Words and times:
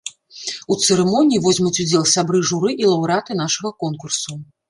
У 0.75 0.77
цырымоніі 0.85 1.41
возьмуць 1.45 1.81
удзел 1.83 2.03
сябры 2.15 2.41
журы 2.51 2.71
і 2.85 2.89
лаўрэаты 2.93 3.31
нашага 3.43 3.73
конкурсу. 3.85 4.39